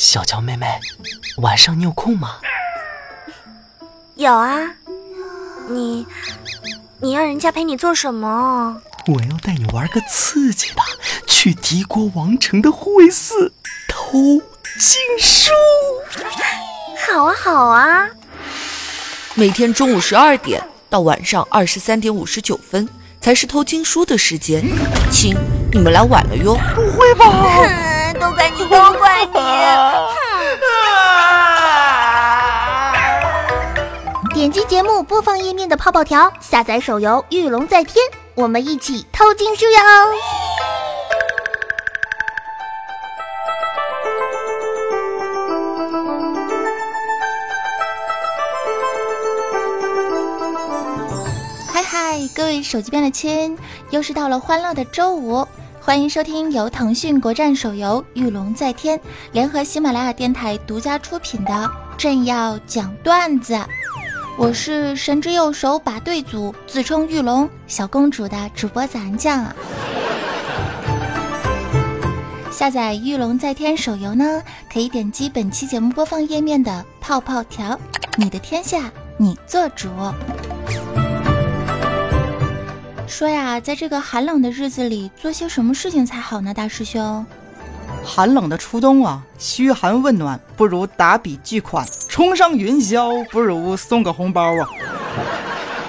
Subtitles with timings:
[0.00, 0.66] 小乔妹妹，
[1.42, 2.36] 晚上你有空吗？
[4.14, 4.58] 有啊，
[5.68, 6.06] 你
[7.02, 8.80] 你要人家陪你做什么？
[9.08, 10.80] 我要带你玩个刺激的，
[11.26, 13.52] 去敌国王城的护卫寺
[13.86, 14.40] 偷
[14.78, 15.50] 经书。
[17.06, 18.08] 好啊，好啊。
[19.34, 22.88] 每天中午十二点到晚上二十三点五十九分
[23.20, 24.64] 才是偷经书的时间，
[25.12, 25.36] 亲，
[25.70, 26.58] 你们来晚了哟。
[26.74, 27.89] 不会吧？
[28.20, 29.40] 都怪你，都怪你。
[34.34, 37.96] 点击节目播放页面的泡泡条，下载手游《御龙在天》，
[38.34, 39.78] 我们一起偷经书哟！
[51.72, 53.58] 嗨嗨，各位手机边的亲，
[53.90, 55.46] 又是到了欢乐的周五，
[55.82, 58.98] 欢迎收听由腾讯国战手游《御龙在天》
[59.32, 61.52] 联合喜马拉雅电台独家出品的
[61.96, 63.54] 《朕要讲段子》。
[64.36, 69.56] 我是神之右手把对组，自称玉龙小公主的主播咱酱啊！
[72.52, 77.78] 下载《玉龙在天》手游呢，可以点击本期节目播放页面的泡泡条，
[78.16, 79.88] 你的天下你做主。
[83.20, 86.54] 说呀，在这个寒冷的日子里，做些什么事情才好呢？
[86.54, 87.26] 大师兄，
[88.02, 91.86] 寒冷的初冬啊，嘘寒问暖不如打笔巨款。
[92.08, 94.66] 冲上云霄不如送个红包啊！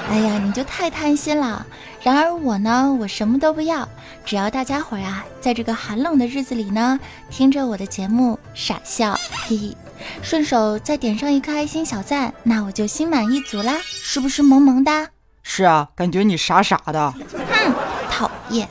[0.09, 1.65] 哎呀，你就太贪心了。
[2.01, 3.87] 然而我呢，我什么都不要，
[4.25, 9.77] 只要大家伙儿啊，在这个寒冷的日子里呢，听着我的节目傻笑，嘿嘿，
[10.21, 15.07] 顺手再点上一颗爱心小赞，那我就心满意足啦，是不是萌萌哒？
[15.43, 17.11] 是啊，感觉你傻傻的。
[17.11, 17.73] 哼，
[18.09, 18.67] 讨厌。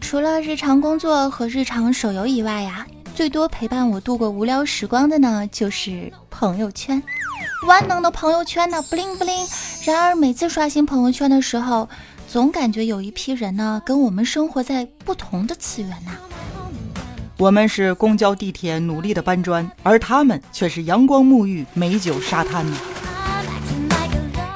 [0.00, 7.02] 除了日常工作和日常手游以外呀，最多陪伴我度过无聊时光的呢，就是朋友圈。
[7.66, 9.34] 万能的朋友圈呢，不灵不灵。
[9.84, 11.88] 然而每次刷新朋友圈的时候，
[12.28, 16.12] 总感觉有一批人呢，跟我们生活在不同的次元呐。
[17.38, 22.76] 我们是公交地铁努力的搬砖，而他们却是阳光沐浴、美酒沙滩呢。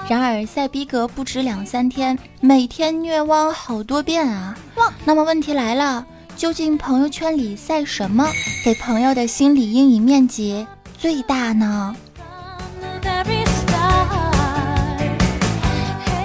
[0.08, 4.58] 然而赛逼格不止两三天，每天虐汪好多遍啊！
[5.04, 6.04] 那么问题来了，
[6.36, 8.26] 究竟朋友圈里晒什么，
[8.64, 10.66] 给朋友的心理阴影面积
[10.98, 11.94] 最大呢？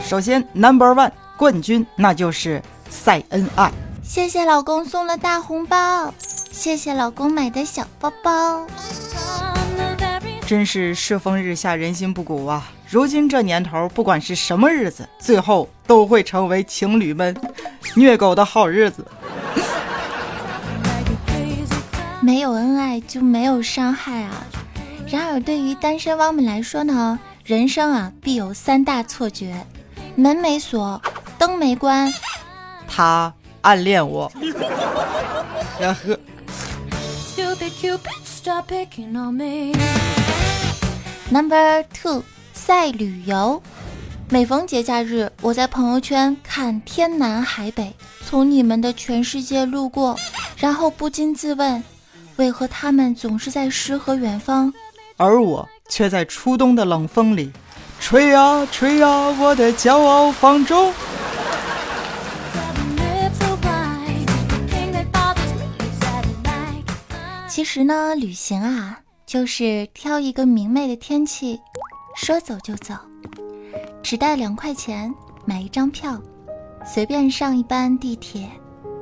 [0.03, 3.71] 首先，Number One 冠军那就是晒恩爱。
[4.01, 6.13] 谢谢老公送了大红包，
[6.57, 8.65] 谢谢老公买的小包包。
[10.47, 12.71] 真是世风日下，人心不古啊！
[12.89, 17.39] 如今这年头，不管是什么日子，最后都会成为情侣们
[17.93, 19.05] 虐狗的好日子。
[22.21, 24.43] 没有恩爱就没有伤害啊！
[25.07, 29.63] 然而，对于单身汪们来说呢，人生啊必有三大错觉：
[30.15, 30.99] 门没锁，
[31.37, 32.11] 灯没关，
[32.87, 33.31] 他
[33.61, 34.31] 暗恋我。
[35.79, 36.19] 呀呵。
[41.29, 42.23] Number two，
[42.53, 43.61] 赛旅游。
[44.29, 47.93] 每逢节假日，我在朋友圈看天南海北，
[48.25, 50.17] 从你们的全世界路过，
[50.57, 51.83] 然后不禁自问：
[52.37, 54.73] 为何他们总是在诗和远方，
[55.17, 57.51] 而我却在初冬的冷风里，
[57.99, 59.07] 吹呀吹呀，
[59.39, 60.93] 我的骄傲放纵。
[67.57, 68.99] 其实呢，旅行啊。
[69.25, 71.59] 就是挑一个明媚的天气，
[72.15, 72.93] 说走就走，
[74.03, 75.11] 只带两块钱
[75.43, 76.21] 买一张票，
[76.85, 78.47] 随便上一班地铁，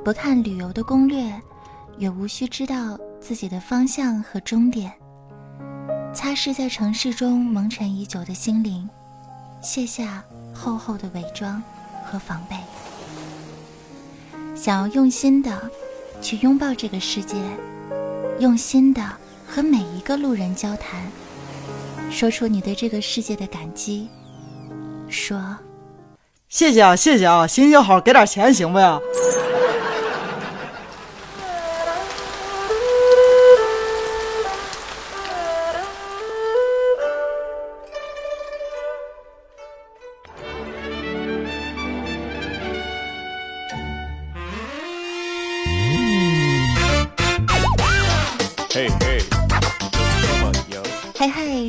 [0.06, 1.30] 不看旅游的攻略，
[1.98, 4.90] 也无需知道自己的方向和终点，
[6.14, 8.90] 擦拭在城市中蒙尘已久的心灵，
[9.62, 10.24] 卸下
[10.54, 11.62] 厚厚的伪装
[12.06, 12.56] 和防备，
[14.56, 15.70] 想要用心的
[16.22, 17.36] 去拥抱这个世界，
[18.40, 19.02] 用心的。
[19.48, 21.00] 和每一个路人交谈，
[22.12, 24.10] 说出你对这个世界的感激。
[25.08, 25.40] 说，
[26.50, 29.00] 谢谢啊，谢谢啊，行行好，给点钱行不呀？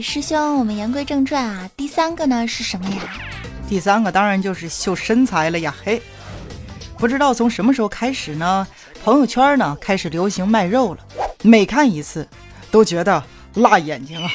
[0.03, 2.97] 师兄，我们言归正传啊，第三个呢是什么呀？
[3.69, 5.75] 第三个当然就是秀身材了呀！
[5.85, 6.03] 嘿，
[6.99, 8.67] 不知道从什么时候开始呢，
[9.05, 11.01] 朋友圈呢开始流行卖肉了，
[11.43, 12.27] 每看一次
[12.71, 13.23] 都觉得
[13.55, 14.29] 辣眼睛啊。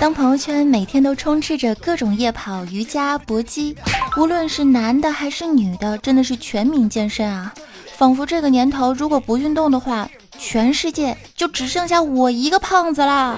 [0.00, 3.76] 当朋友圈每天都充斥着各种夜跑、瑜伽、搏击，
[4.16, 7.52] 无论是男的还是女的，真的是全民健身啊！
[7.96, 10.08] 仿佛这个年头，如果不运动的话，
[10.38, 13.36] 全世界就只剩下我一个胖子啦。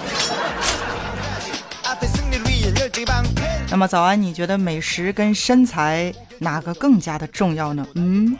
[3.70, 7.86] 那么早安，你觉得美食跟身材哪个更加的重要呢？
[7.94, 8.36] 嗯，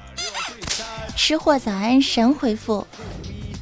[1.17, 2.87] 吃货早安神回复：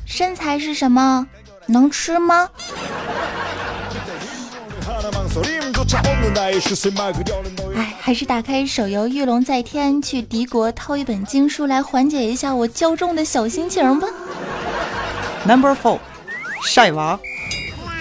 [0.04, 1.26] 身材是什么？
[1.66, 2.48] 能吃吗？
[7.76, 14.08] 哎，还是打开手游《御龙在天》，去敌国偷一本经书来缓解一下我骄纵的小心情吧。
[15.48, 15.98] Number four，
[16.62, 17.18] 晒娃。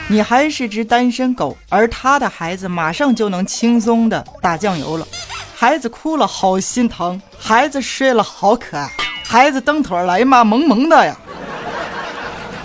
[0.10, 5.08] 你还是只单身狗，而他的孩子马上就能轻松的打酱油了。
[5.56, 8.90] 孩子哭了，好心疼；孩子睡了，好可爱；
[9.24, 11.16] 孩子蹬腿了，哎呀妈，萌萌的呀。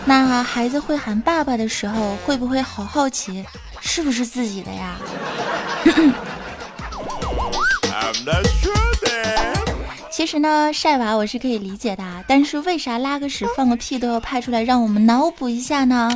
[0.04, 3.46] 那孩子会喊爸爸的时候，会不会好好奇，
[3.80, 4.96] 是不是自己的呀？
[10.22, 16.08] 其实呢，晒娃我是可以理解的，但是为啥拉个屎放个屁都要拍出来让我们脑补一下呢？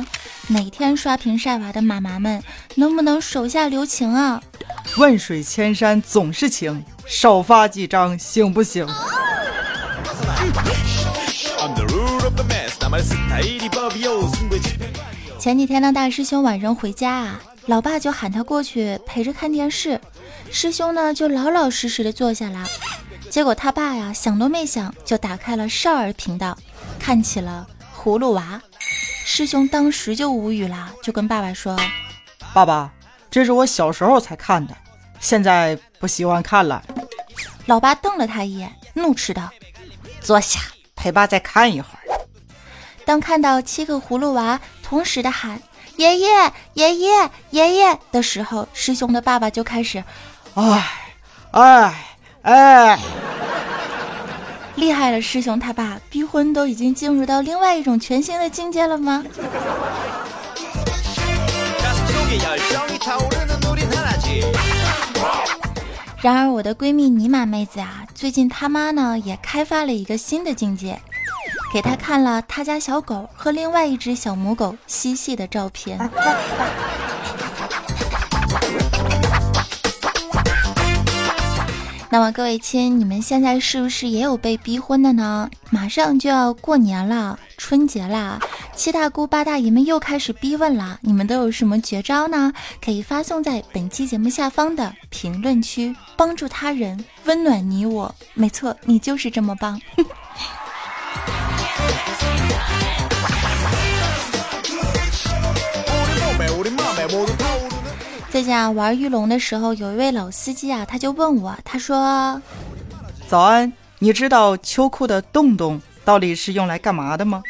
[0.47, 2.41] 每天刷屏晒娃的妈妈们，
[2.75, 4.41] 能不能手下留情啊？
[4.95, 8.87] 万水千山总是情，少发几张行不行？
[15.37, 19.99] 前几天呢，大师兄晚上回家啊，老爸就喊他过去陪着看电视，
[20.49, 22.63] 师兄呢就老老实实的坐下来。
[23.29, 26.57] 结果他爸呀想都没想就打开了少儿频道，
[26.99, 28.61] 看起了葫芦娃。
[29.25, 31.77] 师兄当时就无语了，就跟爸爸说
[32.53, 32.89] ：“爸爸，
[33.29, 34.75] 这是我小时候才看的，
[35.19, 36.81] 现在不喜欢看了。”
[37.67, 39.49] 老爸瞪了他一眼，怒斥道
[40.21, 40.61] ：“坐下，
[40.95, 42.17] 陪爸再看一会儿。”
[43.05, 45.61] 当看到七个葫芦娃同时的喊
[45.97, 50.01] “爷爷，爷爷，爷爷”的时候，师兄的爸爸就开始
[50.55, 50.87] ：“哎，
[51.51, 52.06] 哎，
[52.47, 52.97] 哎，
[54.75, 55.21] 厉害了！
[55.21, 59.21] 师兄他爸逼婚都已经进入到另外一种全新的境界了吗？”
[66.21, 70.97] 然而，我的闺蜜尼玛妹子啊，最近他妈呢也开发了一个新的境界。
[71.73, 75.99] 给他看了他家小狗和另外一只小母狗嬉戏的照片。
[82.09, 85.49] 那么各位亲，你们现在是不是也有被逼婚的呢？
[85.69, 88.39] 马上就要过年了，春节啦，
[88.73, 92.53] 七大姑八大姨们又开始逼问了，你们都有什么绝招呢？
[92.83, 98.15] 可以发送在本期节目下方的评论区，帮助他人，温暖你我。
[98.33, 99.81] 没错，你就是这么棒。
[108.29, 112.39] 最近啊，玩玉龙的时候，有一位老司机啊，他就问我，他说
[113.27, 117.41] ：“早安，你知道秋裤的洞洞到底是用来干嘛的吗？”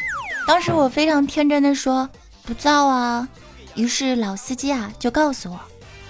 [0.48, 2.08] 当时我非常天真的说
[2.46, 3.28] ：“不造啊。”
[3.76, 5.60] 于是老司机啊就告诉我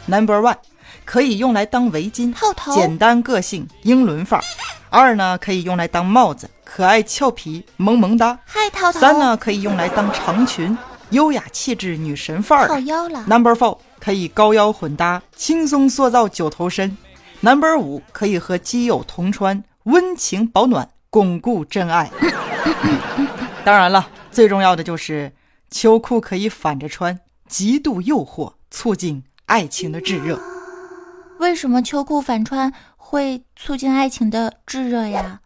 [0.05, 0.57] ：“Number one，
[1.05, 4.43] 可以用来当围巾，套头，简单个性，英伦范儿；
[4.89, 10.77] 二呢，可以用来当帽子，可爱俏皮，萌萌哒；嗨，套头；三呢，可以用来当长裙，
[11.11, 13.77] 优雅气质，女神范儿；套腰了；Number four。”
[14.07, 16.95] 可以高腰混搭，轻松塑造九头身。
[17.41, 22.09] Number 五可以和基友同穿，温情保暖，巩固真爱。
[23.65, 25.33] 当然了，最重要的就是
[25.69, 30.39] 秋裤可以反着穿，极度诱惑，促进爱情的炙热。
[31.39, 35.41] 为什么秋裤反穿会促进爱情的炙热呀？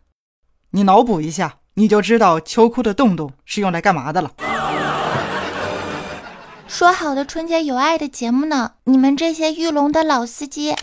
[0.69, 4.31] 你脑补一下，你就知道秋裤的洞洞是用来干嘛的了。
[6.71, 8.71] 说好的春节有爱的节目呢？
[8.85, 10.73] 你们这些玉龙的老司机！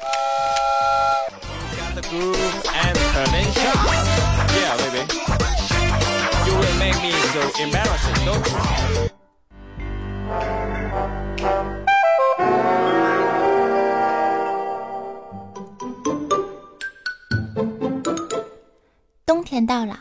[19.25, 20.01] 冬天到了，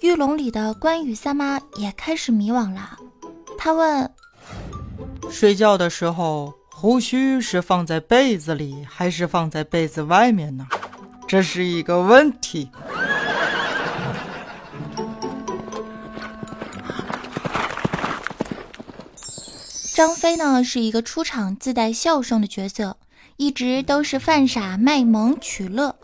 [0.00, 2.98] 玉龙里的关羽三妈也开始迷惘了。
[3.56, 4.12] 他问。
[5.28, 10.66] 睡觉的时候，胡须是放在被子里还是放在被子外面呢？
[11.26, 12.70] 这是一个问题。
[19.94, 22.96] 张飞呢，是一个出场自带笑声的角色，
[23.36, 25.94] 一直都是犯傻卖萌取乐。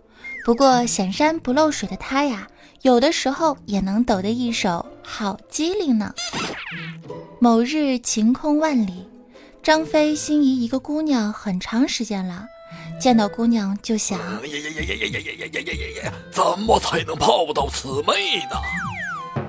[0.44, 2.46] 不过显山不漏水的他呀，
[2.82, 6.14] 有的时候也能抖得一手好机灵呢。
[7.38, 9.06] 某日晴空万里，
[9.62, 12.47] 张飞心仪一个姑娘很长时间了，
[13.00, 16.12] 见到姑娘就想：呀呀呀呀呀呀呀呀呀呀！
[16.33, 18.56] 怎么才能泡到此妹呢？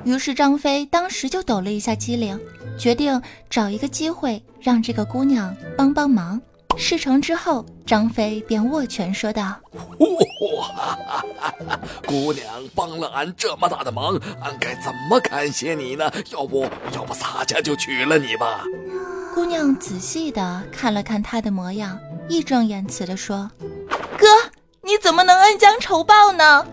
[0.03, 2.39] 于是张飞当时就抖了一下机灵，
[2.77, 6.41] 决定找一个机会让这个姑娘帮帮忙。
[6.77, 9.55] 事成之后，张飞便握拳说道
[9.99, 11.25] ：“哇，
[12.05, 16.11] 姑娘帮了俺这么大的忙，俺该怎么感谢你呢？
[16.31, 18.63] 要不要不洒家就娶了你吧？”
[19.33, 23.49] 姑娘仔细的看了看他的模样，义正言辞的说
[24.17, 24.27] ：“哥，
[24.81, 26.65] 你怎么能恩将仇报呢？”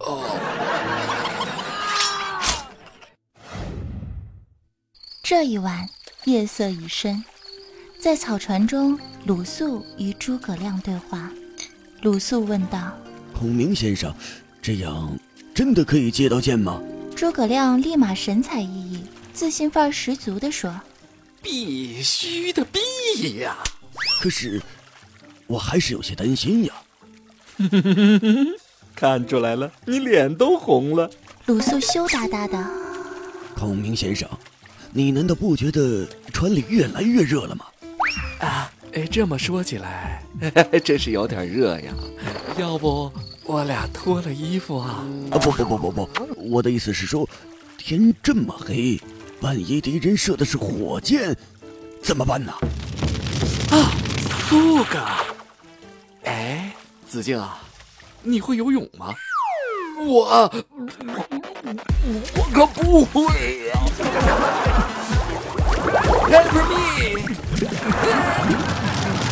[0.00, 0.24] 哦。
[5.22, 5.86] 这一晚，
[6.24, 7.22] 夜色已深。
[8.00, 11.28] 在草船中，鲁肃与诸葛亮对话。
[12.02, 12.96] 鲁肃问道
[13.36, 14.14] ：“孔明先生，
[14.62, 15.18] 这样
[15.52, 16.80] 真的可以借到剑吗？”
[17.16, 19.00] 诸葛亮立马神采奕奕、
[19.32, 20.80] 自信范儿十足地说
[21.42, 23.56] ：“必须的，必呀！
[24.20, 24.62] 可是
[25.48, 26.74] 我还是有些担心呀。
[28.94, 31.10] ”看出来了，你脸都红了。
[31.46, 32.64] 鲁肃羞答答的
[33.56, 34.28] ：“孔明先生，
[34.92, 37.64] 你难道不觉得船里越来越热了吗？”
[38.40, 40.22] 啊，哎，这么说起来，
[40.84, 41.92] 真是有点热呀。
[42.56, 43.10] 要不
[43.44, 45.04] 我俩脱了衣服啊？
[45.30, 47.28] 啊，不不不不不，我的意思是说，
[47.76, 49.00] 天这么黑，
[49.40, 51.36] 万一敌人射的是火箭，
[52.02, 52.52] 怎么办呢？
[53.70, 53.90] 啊，
[54.48, 54.98] 苏哥，
[56.24, 56.72] 哎，
[57.08, 57.58] 子敬啊，
[58.22, 59.14] 你会游泳吗？
[60.06, 60.50] 我，
[62.36, 63.24] 我可不会
[63.68, 63.74] 呀。
[66.28, 67.67] Help me!
[67.88, 68.04] Help!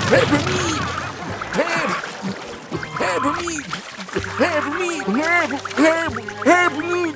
[0.08, 0.30] Help
[3.36, 3.60] me!
[4.38, 4.90] Help me!
[5.20, 5.52] Help!
[5.76, 6.12] Help!
[6.44, 7.12] Help me!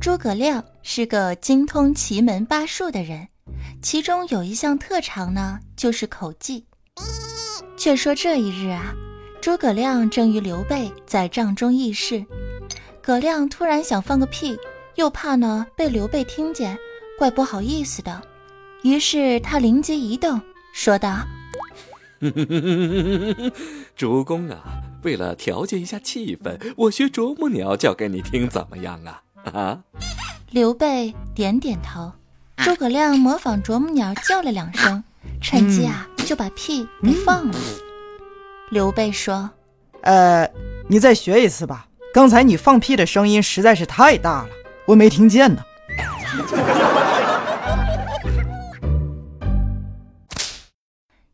[0.00, 3.26] 诸葛亮是个精通奇门八术的人，
[3.82, 6.68] 其中有一项特长呢，就是口技。
[7.76, 8.94] 却说这一日啊，
[9.46, 12.26] 诸葛亮正与刘备在帐中议事，
[13.00, 14.58] 葛亮突然想放个屁，
[14.96, 16.76] 又怕呢被刘备听见，
[17.16, 18.20] 怪不好意思的，
[18.82, 20.40] 于是他灵机一动，
[20.74, 21.24] 说道：
[23.94, 24.64] “主公啊，
[25.04, 29.22] 为了调节一下气氛，我学啄木鸟叫给你听，怎么样啊？”
[29.54, 29.80] 啊！
[30.50, 32.10] 刘备点点头，
[32.56, 35.04] 诸葛亮模仿啄木鸟叫了两声，
[35.40, 36.08] 趁机啊。
[36.26, 37.54] 就把屁给放了。
[38.70, 39.48] 刘备说
[40.02, 40.50] ：“呃，
[40.88, 41.86] 你再学一次吧。
[42.12, 44.48] 刚才你放屁的声音实在是太大了，
[44.86, 45.62] 我没听见呢。”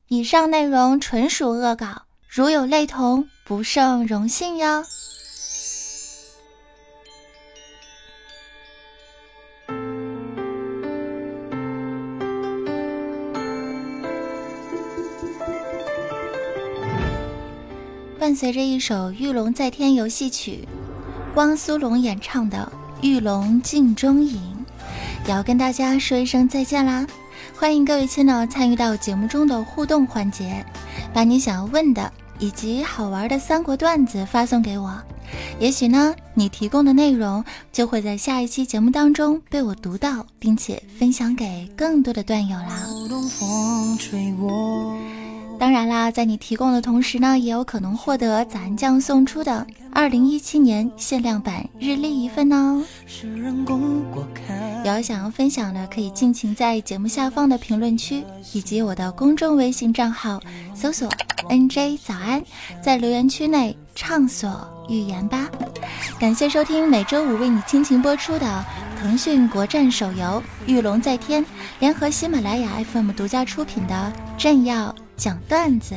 [0.08, 1.86] 以上内容纯属恶搞，
[2.28, 4.84] 如有类同，不胜荣幸哟。
[18.22, 20.68] 伴随着一首《玉龙在天》游戏曲，
[21.34, 22.72] 汪苏泷演唱的
[23.04, 24.36] 《玉龙镜中影》，
[25.26, 27.04] 也要跟大家说一声再见啦！
[27.58, 30.64] 欢迎各位亲呢参与到节目中的互动环节，
[31.12, 34.96] 把你想要问的以及好玩的三国段子发送给我，
[35.58, 42.86] 也许呢，你提供的内容就会在下一期节目当中被我读到，并且分享给更多的段友啦。
[45.62, 52.82] 当然啦，在你提供的同时呢，也有可能获得咱酱送出的二零一七年限量版日历一份哦。
[54.84, 60.40] 有想要分享的，可以尽情在节目下方的评论区以及我的公众微信账号
[60.74, 61.08] 搜索
[61.48, 62.42] “nj 早安”，
[62.82, 65.48] 在留言区内畅所欲言吧。
[66.18, 68.64] 感谢收听每周五为你倾情播出的
[69.00, 70.24] 腾讯国战手游
[70.66, 71.40] 《御龙在天》，
[71.78, 74.88] 联合喜马拉雅 FM 独家出品的《朕要》。
[75.16, 75.94] 讲段子，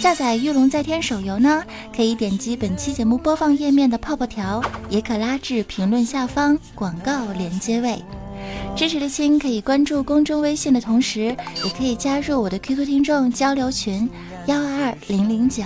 [0.00, 1.62] 下载《玉龙在天》手游呢，
[1.94, 8.02] 可以点击本期节目播放页面的泡泡条，也可拉至评论下方广告连接位。
[8.74, 14.08] 支持的亲可以关注公众微信的同时，也可以加入我的 QQ 听众交流群
[14.46, 15.62] 幺二二零零九，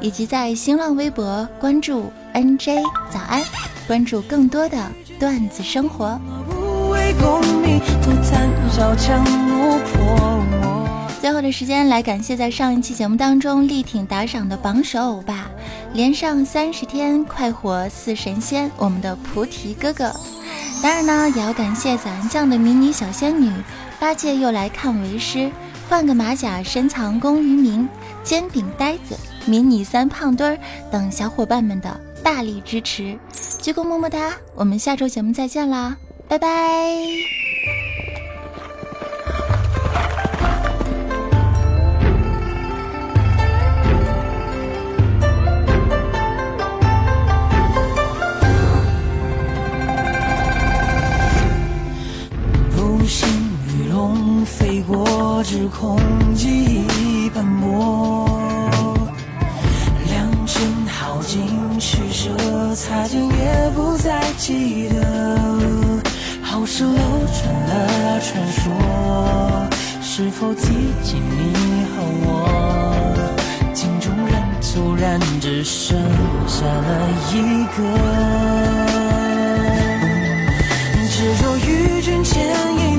[0.00, 3.42] 以及在新浪微博关注 NJ 早安，
[3.86, 4.76] 关注更多的
[5.18, 6.20] 段子生活。
[11.20, 15.50] 最后的时间来感谢在上一期节目当中力挺打赏的榜首欧巴，
[15.92, 20.12] 连上三十天快活似神仙，我们的菩提哥哥。
[20.82, 23.52] 当然呢，也要感谢咱酱的迷你小仙女
[23.98, 25.50] 八戒又来看为师，
[25.88, 27.88] 换个马甲深藏功于名，
[28.22, 30.58] 煎饼呆子、迷你三胖墩儿
[30.90, 33.18] 等小伙伴们的大力支持，
[33.60, 34.34] 鞠躬么么哒！
[34.54, 35.96] 我们下周节目再见啦，
[36.28, 36.48] 拜拜。
[54.90, 55.98] 我只空
[56.34, 58.26] 记忆斑驳，
[60.06, 66.00] 良辰好景虚设，擦肩也不再记得。
[66.40, 68.64] 好事流传了传说，
[70.00, 70.62] 是否提
[71.02, 72.26] 及你和我？
[73.74, 75.98] 镜中人突然只剩
[76.46, 77.34] 下了一
[77.76, 77.84] 个，
[81.10, 82.34] 执着于君前
[82.78, 82.97] 一。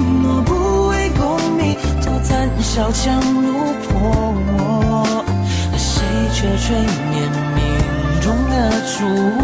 [2.62, 5.04] 小强如破，
[5.76, 6.02] 谁
[6.34, 7.20] 却吹灭
[7.56, 7.60] 命
[8.22, 8.54] 中的
[8.86, 9.06] 烛
[9.42, 9.44] 火？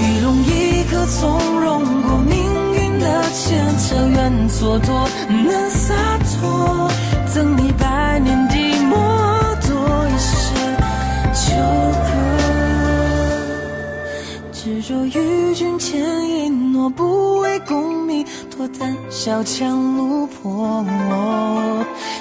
[0.00, 1.66] 玉龙一颗从容
[2.02, 2.36] 过命
[2.74, 5.94] 运的牵扯，愿蹉跎能洒
[6.40, 6.88] 脱，
[7.26, 8.54] 赠你百年的
[8.86, 8.94] 寞，
[9.66, 10.54] 多一世
[11.32, 11.46] 纠
[12.04, 12.06] 葛。
[14.52, 18.06] 执着与君前一诺，不为功
[18.58, 20.84] 孤胆小强路破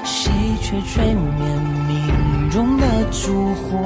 [0.03, 1.43] 谁却吹灭
[1.87, 3.79] 命中的烛火？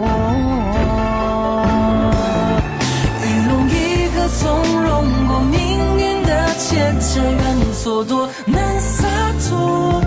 [3.23, 3.71] 御龙一
[4.13, 4.91] 可从容
[5.29, 7.41] 过命运的牵扯缘
[7.73, 9.07] 蹉跎难洒
[9.47, 10.00] 脱。